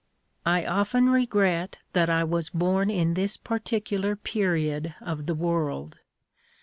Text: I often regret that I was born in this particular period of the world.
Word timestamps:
I 0.47 0.65
often 0.65 1.11
regret 1.11 1.77
that 1.93 2.09
I 2.09 2.23
was 2.23 2.49
born 2.49 2.89
in 2.89 3.13
this 3.13 3.37
particular 3.37 4.15
period 4.15 4.95
of 4.99 5.27
the 5.27 5.35
world. 5.35 5.99